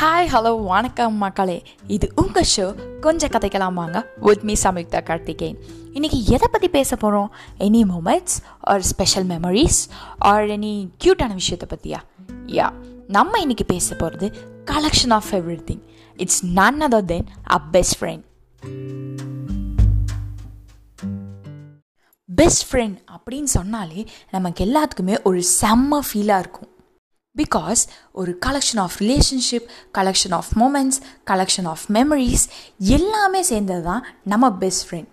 [0.00, 1.62] Hi hello வணக்கம் மக்களே.
[1.86, 4.12] இது உங்கள் ஷோ கொஞ்சம் கதைக்கலாம் வாங்க.
[4.20, 5.58] With me Samyuktha Karthikeyan.
[5.92, 9.78] இன்றைக்கி எதை பற்றி பேச போகிறோம் any moments are special memories
[10.18, 11.96] are any க்யூட்டான விஷயத்தை பற்றியா
[12.46, 12.72] யா
[13.06, 15.30] நம்ம இன்றைக்கி பேச போகிறது collection of
[15.70, 15.80] everything
[16.16, 18.24] it's none other than a best friend
[22.34, 26.68] best friend அப்படின்னு சொன்னாலே நமக்கு எல்லாத்துக்குமே ஒரு செம்ம ஃபீலாக இருக்கும்.
[27.36, 27.80] பிகாஸ்
[28.12, 29.66] ஒரு collection of relationship
[29.98, 32.44] collection of moments collection of memories
[32.88, 35.10] எல்லாமே சேர்ந்தது தான் நம்ம பெஸ்ட் ஃப்ரெண்ட்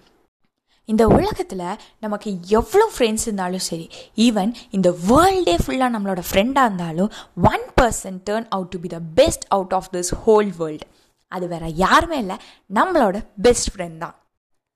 [0.89, 1.65] இந்த உலகத்தில்
[1.99, 7.11] நமக்கு எவ்வளோ ஃப்ரெண்ட்ஸ் இருந்தாலும் சரி ஈவன் இந்த வேர்ல்டே ஃபுல்லாக நம்மளோட ஃப்ரெண்டாக இருந்தாலும்
[7.51, 10.87] one person turn out to be the best out of this whole world
[11.31, 12.37] அது வேற யாருமே இல்லை
[12.69, 14.15] நம்மளோட பெஸ்ட் ஃப்ரெண்ட் தான்.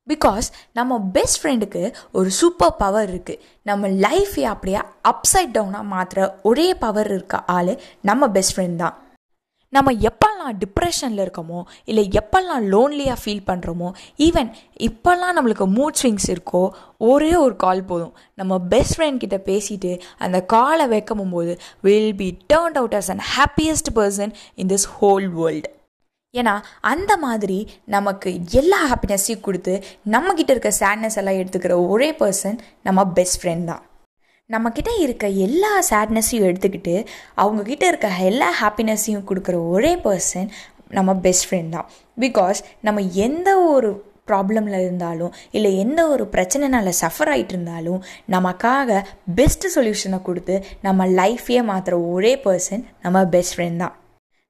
[0.08, 4.82] பிகாஸ் நம்ம பெஸ்ட் ஃப்ரெண்டுக்கு ஒரு சூப்பர் பவர் இருக்குது நம்ம லைஃபை அப்படியே
[5.12, 8.96] அப்சைட் டவுனாக மாற்றுற ஒரே பவர் இருக்க ஆள் நம்ம பெஸ்ட் ஃப்ரெண்ட் தான்.
[9.74, 16.64] நம்ம எப்பெல்லாம் டிப்ரெஷனில் இருக்கோமோ இல்லை எப்பெல்லாம் லோன்லியாக ஃபீல் பண்ணுறோமோ ஈவன் இப்போல்லாம் நம்மளுக்கு மூட் ஸ்விங்ஸ் இருக்கோ
[16.98, 18.14] ஒரே ஒரு கால் போதும்.
[18.34, 23.26] நம்ம பெஸ்ட் ஃப்ரெண்ட் கிட்ட பேசிட்டு அந்த காலை வைக்கும் போது will be turned out as an
[23.38, 25.72] happiest person in this whole world
[26.40, 26.54] ஏன்னா
[26.92, 27.58] அந்த மாதிரி
[27.96, 28.30] நமக்கு
[28.62, 29.74] எல்லா ஹாப்பினஸையும் கொடுத்து
[30.16, 33.84] நம்மக்கிட்ட இருக்க சேட்னஸ் எல்லாம் எடுத்துக்கிற ஒரே பர்சன் நம்ம பெஸ்ட் ஃப்ரெண்ட் தான்.
[34.50, 36.96] நம்மக்கிட்ட இருக்க எல்லா சேட்னஸையும் எடுத்துக்கிட்டு
[37.44, 40.50] அவங்கக்கிட்ட இருக்க எல்லா ஹாப்பினஸையும் கொடுக்குற ஒரே பர்சன்
[40.98, 41.88] நம்ம பெஸ்ட் ஃப்ரெண்ட் தான்.
[42.24, 43.90] பிகாஸ் நம்ம எந்த ஒரு
[44.30, 48.00] ப்ராப்ளமில் இருந்தாலும் இல்லை எந்த ஒரு பிரச்சனைனால சஃபர் ஆகிட்டு இருந்தாலும்
[48.36, 49.02] நமக்காக
[49.40, 50.56] பெஸ்ட்டு சொல்யூஷனை கொடுத்து
[50.88, 53.96] நம்ம லைஃப்பையே மாற்றுற ஒரே பர்சன் நம்ம பெஸ்ட் ஃப்ரெண்ட் தான்.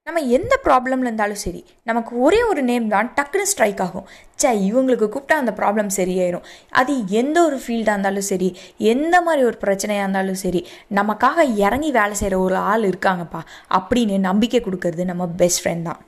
[0.08, 4.06] நம்ம எந்த ப்ராப்ளமில் இருந்தாலும் சரி நமக்கு ஒரே ஒரு நேம் தான் டக்குன்னு ஸ்ட்ரைக் ஆகும்.
[4.42, 6.45] சே இவங்களுக்கு கூப்பிட்டா அந்த ப்ராப்ளம் சரியாயிரும்.
[6.81, 8.50] அது எந்த ஒரு ஃபீல்டாக இருந்தாலும் சரி
[8.94, 10.62] எந்த மாதிரி ஒரு பிரச்சனையாக இருந்தாலும் சரி
[11.00, 13.42] நமக்காக இறங்கி வேலை செய்கிற ஒரு ஆள் இருக்காங்கப்பா.
[13.80, 16.02] அப்படின்னு நம்பிக்கை கொடுக்கறது நம்ம பெஸ்ட் ஃப்ரெண்ட் தான்.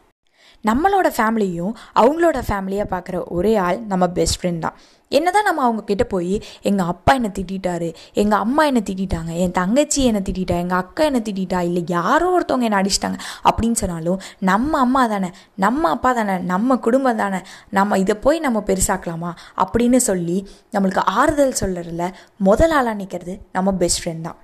[0.66, 4.74] நம்மளோட ஃபேமிலியும் அவங்களோட ஃபேமிலியாக பார்க்குற ஒரே ஆள் நம்ம பெஸ்ட் ஃப்ரெண்ட் தான்.
[5.10, 9.52] என்ன தான் நம்ம அவங்க கிட்டே போய் எங்கள் அப்பா என்னை திட்டாரு எங்கள் அம்மா என்னை திட்டாங்க என்
[9.52, 14.80] தங்கச்சி என்னை திட்டா எங்கள் அக்கா என்னை திட்டா இல்லை யாரோ ஒருத்தவங்க என்னை அடிச்சிட்டாங்க அப்படின்னு சொன்னாலும் நம்ம
[14.80, 19.32] அம்மா தானே நம்ம அப்பா தானே நம்ம குடும்பம் தானே நம்ம இதை போய் நம்ம பெருசாக்கலாமா?
[19.58, 24.38] அப்படின்னு சொல்லி நம்மளுக்கு ஆறுதல் சொல்கிறதுல முதல் ஆளாக நிற்கிறது நம்ம பெஸ்ட் ஃப்ரெண்ட் தான்.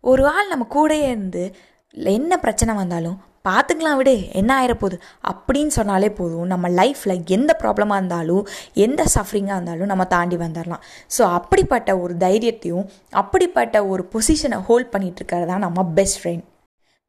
[0.00, 1.54] ஒரு ஆள் நம்ம கூடயே இருந்து
[1.92, 4.96] என்ன பிரச்சனை வந்தாலும் பார்த்துக்கலாம் விடு என்ன ஆயிரப்போகுது?
[5.30, 6.46] அப்படின்னு சொன்னாலே போதும்.
[6.52, 8.44] நம்ம லைஃப்பில் எந்த ப்ராப்ளமாக இருந்தாலும்
[8.84, 10.84] எந்த சஃப்ரிங்காக இருந்தாலும் நம்ம தாண்டி வந்துடலாம்
[11.16, 12.86] ஸோ அப்படிப்பட்ட ஒரு தைரியத்தையும்
[13.22, 16.44] அப்படிப்பட்ட ஒரு பொசிஷனை ஹோல்ட் பண்ணிகிட்டு இருக்கிறது தான் நம்ம பெஸ்ட் ஃப்ரெண்ட்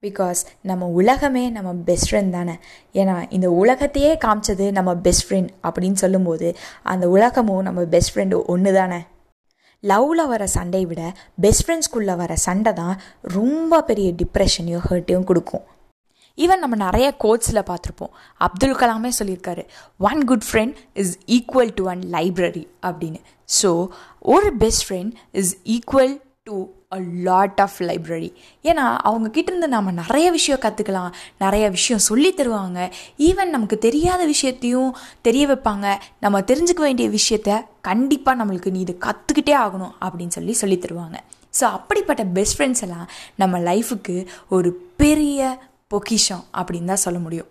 [0.03, 0.39] பிகாஸ்
[0.69, 2.55] நம்ம உலகமே நம்ம பெஸ்ட் ஃப்ரெண்ட் தானே.
[3.01, 6.47] ஏன்னா இந்த உலகத்தையே காமிச்சது நம்ம பெஸ்ட் ஃப்ரெண்ட் அப்படின்னு சொல்லும்போது
[6.93, 8.99] அந்த உலகமும் நம்ம பெஸ்ட் ஃப்ரெண்டு ஒன்று தானே.
[9.83, 11.03] லவ்வில் வர சண்டையை விட
[11.45, 12.95] பெஸ்ட் ஃப்ரெண்ட்ஸ்குள்ளே வர சண்டை தான்
[13.37, 15.65] ரொம்ப பெரிய டிப்ரெஷனையும் ஹர்ட்டையும் கொடுக்கும்.
[16.37, 18.13] ஈவன் நம்ம நிறைய கோட்ஸில் பார்த்துருப்போம்.
[18.45, 19.63] அப்துல் கலாமே சொல்லியிருக்காரு
[20.09, 23.19] one good friend is equal to one library அப்படின்னு.
[23.61, 23.71] ஸோ
[24.35, 26.15] ஒரு best friend is equal
[26.47, 26.55] to
[26.95, 28.29] a lot of library
[28.69, 31.13] ஏன்னா அவங்க கிட்டேருந்து நம்ம நிறைய விஷயம் கற்றுக்கலாம்
[31.43, 32.79] நிறைய விஷயம் சொல்லி தருவாங்க.
[33.27, 34.91] ஈவன் நமக்கு தெரியாத விஷயத்தையும்
[35.27, 35.87] தெரிய வைப்பாங்க.
[36.25, 41.19] நம்ம தெரிஞ்சுக்க வேண்டிய விஷயத்த கண்டிப்பாக நம்மளுக்கு நீ இது கற்றுக்கிட்டே ஆகணும் அப்படின்னு சொல்லி சொல்லி தருவாங்க.
[41.59, 43.07] ஸோ அப்படிப்பட்ட பெஸ்ட் ஃப்ரெண்ட்ஸ் எல்லாம்
[43.43, 44.17] நம்ம லைஃபுக்கு
[44.57, 44.71] ஒரு
[45.03, 45.39] பெரிய
[45.87, 47.47] பொக்கிஷம் அப்படின்னு தான் சொல்ல முடியும்.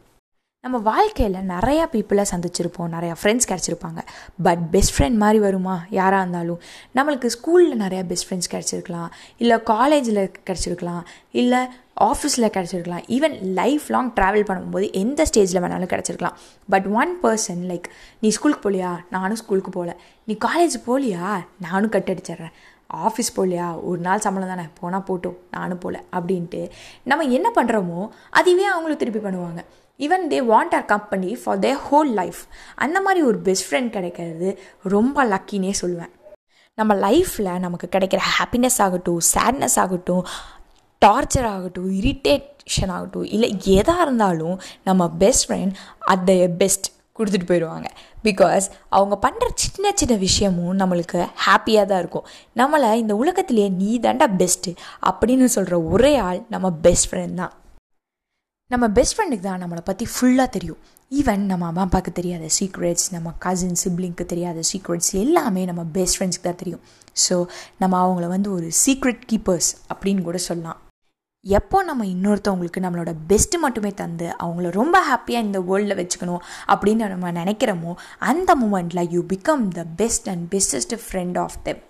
[0.60, 3.98] நம்ம வாழ்க்கையில் நிறையா பீப்புளை சந்திச்சிருப்போம் நிறையா ஃப்ரெண்ட்ஸ் கிடச்சிருப்பாங்க.
[4.42, 5.84] பட் பெஸ்ட் ஃப்ரெண்ட் மாதிரி வருமா?
[5.90, 6.60] யாராக இருந்தாலும்.
[6.94, 9.08] நம்மளுக்கு ஸ்கூலில் நிறையா பெஸ்ட் ஃப்ரெண்ட்ஸ் கிடச்சிருக்கலாம்.
[9.36, 11.02] இல்லை காலேஜில் கிடச்சிருக்கலாம்.
[11.30, 11.58] இல்லை
[12.00, 13.02] ஆஃபீஸில் கிடச்சிருக்கலாம்.
[13.08, 16.36] ஈவன் லைஃப் லாங் ட்ராவல் பண்ணும்போது எந்த ஸ்டேஜில் வேணாலும் கிடச்சிருக்கலாம்.
[16.68, 17.84] பட் ஒன் பர்சன் லைக்
[18.20, 22.52] நீ ஸ்கூலுக்கு போகலையா நானும் ஸ்கூலுக்கு போகல நீ காலேஜ் போகலையா நானும் கட் அடிச்சிட்றேன்
[22.92, 23.82] ஆஃபீஸ் போகலையா?
[23.82, 26.70] ஒரு நாள் சம்பளம் தானே போனால் போட்டோம் நானும் போகல அப்படின்ட்டு
[27.04, 29.60] நம்ம என்ன பண்ணுறோமோ அதுவே அவங்களும் திருப்பி பண்ணுவாங்க.
[29.98, 32.40] Even they want our company for the whole life
[32.74, 36.12] அந்த மாதிரி ஒரு பெஸ்ட் ஃப்ரெண்ட் கிடைக்கிறது ரொம்ப லக்கின்னே சொல்லுவேன்.
[36.74, 40.24] நம்ம லைஃப்பில் நமக்கு கிடைக்கிற ஹாப்பினஸ் ஆகட்டும் சேட்னஸ் ஆகட்டும்
[41.06, 47.88] டார்ச்சர் ஆகட்டும் இரிட்டேஷன் ஆகட்டும் இல்லை எதாக இருந்தாலும் நம்ம best friend at the best கொடுத்துட்டு போயிடுவாங்க.
[48.26, 48.66] பிகாஸ்
[48.96, 52.26] அவங்க பண்ணுற சின்ன சின்ன விஷயமும் நம்மளுக்கு ஹாப்பியாக தான் இருக்கும்.
[52.60, 54.78] நம்மளை இந்த உலகத்திலேயே நீ தாண்டா பெஸ்ட்டு
[55.10, 57.52] அப்படின்னு சொல்கிற ஒரே ஆள் நம்ம பெஸ்ட் ஃப்ரெண்ட் தான்.
[58.74, 60.80] நம்ம பெஸ்ட் ஃப்ரெண்டுக்கு தான் நம்மளை பற்றி ஃபுல்லாக தெரியும்.
[61.12, 66.48] ஈவன் நம்ம அம்மா அப்பாவுக்கு தெரியாத சீக்ரெட்ஸ் நம்ம கசின் சிப்ளிங்க்கு தெரியாத சீக்ரெட்ஸ் எல்லாமே நம்ம பெஸ்ட் ஃப்ரெண்ட்ஸ்க்கு
[66.48, 66.82] தான் தெரியும்.
[67.24, 67.36] ஸோ
[67.82, 70.80] நம்ம அவங்கள வந்து ஒரு சீக்ரெட் கீப்பர்ஸ் அப்படின்னு கூட சொல்லலாம்.
[71.44, 77.32] எப்போ நம்ம இன்னொருத்தவங்களுக்கு நம்மளோட பெஸ்ட்டு மட்டுமே தந்து அவங்கள ரொம்ப ஹாப்பியாக இந்த வேர்ல்டில் வச்சுக்கணும் அப்படின்னு நம்ம
[77.32, 81.80] நினைக்கிறோமோ அந்த மூமெண்ட்டில் you become the best and bestest friend of them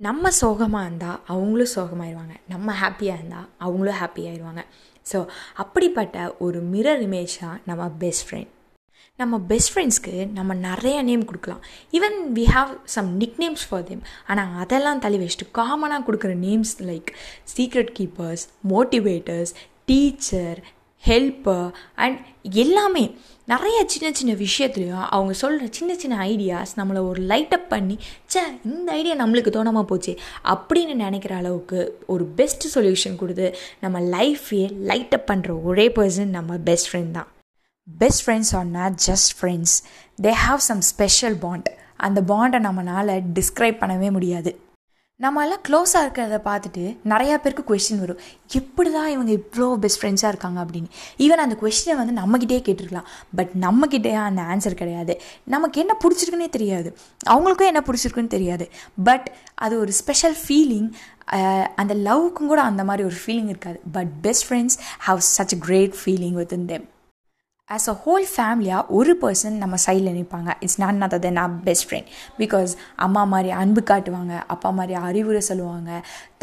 [0.00, 2.34] நம்ம சோகமாக இருந்தால் அவங்களும் சோகமாயிருவாங்க.
[2.48, 4.62] நம்ம ஹாப்பியாக இருந்தால் அவங்களும் ஹாப்பியாயிருவாங்க
[5.06, 8.50] ஸோ அப்படிப்பட்ட ஒரு மிரர் இமேஜ் தான் நம்ம பெஸ்ட் ஃப்ரெண்ட்
[9.22, 11.62] நம்ம பெஸ்ட் ஃப்ரெண்ட்ஸ்க்கு நம்ம நிறைய நேம் கொடுக்கலாம்.
[11.96, 16.76] Even we have some nick names for them ஆனால் அதெல்லாம் தள்ளி வச்சுட்டு காமனாக கொடுக்குற names
[16.90, 17.10] like
[17.56, 19.52] secret keepers motivators
[19.90, 20.60] teacher
[21.04, 21.70] helper
[22.02, 22.18] and
[22.64, 23.02] எல்லாமே
[23.52, 27.96] நிறைய சின்ன சின்ன விஷயத்துலையும் அவங்க சொல்கிற சின்ன சின்ன ஐடியாஸ் நம்மளை ஒரு லைட்டப் பண்ணி
[28.34, 30.12] சே இந்த ஐடியா நம்மளுக்கு தோணாமல் போச்சு
[30.54, 31.80] அப்படின்னு நினைக்கிற அளவுக்கு
[32.14, 33.48] ஒரு பெஸ்ட் சொல்யூஷன் கொடுத்து
[33.84, 37.30] நம்ம லைஃப்பையே லைட்டப் பண்ணுற ஒரே பர்சன் நம்ம பெஸ்ட் ஃப்ரெண்ட் தான்.
[37.88, 39.76] Best friends are not just friends
[40.22, 44.50] they have some special bond அந்த பாண்டை நம்மளால் டிஸ்கிரைப் பண்ணவே முடியாது.
[45.20, 48.20] நம்மளாம் க்ளோஸாக இருக்கிறத பார்த்துட்டு நிறையா பேருக்கு கொஷின் வரும்.
[48.48, 50.64] எப்படி தான் இவங்க இவ்வளோ பெஸ்ட் ஃப்ரெண்ட்ஸாக இருக்காங்க?
[50.64, 50.88] அப்படின்னு.
[51.18, 53.08] ஈவன் அந்த கொஷினை வந்து நம்மக்கிட்டே கேட்டிருக்கலாம்.
[53.34, 55.20] பட் நம்மக்கிட்டே அந்த ஆன்சர் கிடையாது.
[55.44, 56.96] நமக்கு என்ன பிடிச்சிருக்குன்னே தெரியாது.
[57.30, 58.70] அவங்களுக்கும் என்ன பிடிச்சிருக்குன்னு தெரியாது.
[59.04, 60.90] பட் அது ஒரு ஸ்பெஷல் ஃபீலிங்
[61.74, 63.80] அந்த லவ்க்கும் கூட அந்த மாதிரி ஒரு ஃபீலிங் இருக்காது.
[63.92, 66.86] But best friends have such a great feeling with in them
[67.74, 71.86] as a whole ஃபேமிலியாக ஒரு பர்சன் நம்ம சைடில் நிற்பாங்க இட்ஸ் நான் நாட் தென் நான் பெஸ்ட்
[71.88, 72.08] ஃப்ரெண்ட்
[72.40, 72.72] பிகாஸ்
[73.06, 75.90] அம்மா மாதிரி அன்பு காட்டுவாங்க அப்பா மாதிரி அறிவுரை சொல்லுவாங்க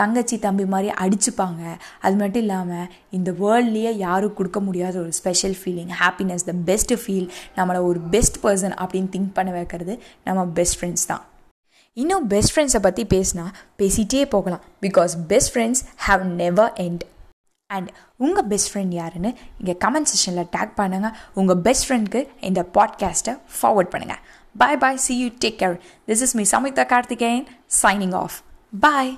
[0.02, 1.62] தங்கச்சி தம்பி மாதிரி அடிச்சுப்பாங்க.
[2.06, 2.88] அது மட்டும் இல்லாமல்
[3.18, 7.28] இந்த வேர்ல்ட்லேயே யாரும் கொடுக்க முடியாத ஒரு special feeling happiness the best feel
[7.58, 9.96] நம்மளை ஒரு பெஸ்ட் பர்சன் அப்படின்னு திங்க் பண்ண வைக்கிறது
[10.30, 11.24] நம்ம பெஸ்ட் ஃப்ரெண்ட்ஸ் தான்.
[11.98, 13.46] இன்னும் பெஸ்ட் ஃப்ரெண்ட்ஸை பற்றி பேசினா
[13.80, 14.66] பேசிகிட்டே போகலாம்.
[14.88, 17.06] Because best friends have never end
[17.70, 23.34] and உங்கள் பெஸ்ட் ஃப்ரெண்ட் யாருன்னு இங்கே கமெண்ட் செஷனில் டேக் பண்ணுங்கள் உங்கள் பெஸ்ட் ஃப்ரெண்ட்க்கு இந்த பாட்காஸ்ட்டை
[23.58, 24.22] ஃபார்வர்ட் பண்ணுங்கள்
[24.56, 25.76] bye bye see you take care
[26.08, 27.46] this is me Samitha Karthikeyan
[27.82, 28.38] signing off
[28.74, 29.12] bye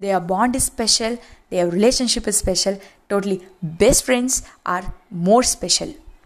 [0.00, 1.16] their bond is special
[1.48, 2.78] their relationship is special
[3.10, 3.38] Totally,
[3.78, 4.84] best friends are
[5.22, 5.92] more special